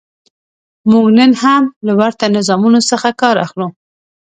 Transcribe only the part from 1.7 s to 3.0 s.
له ورته نظامونو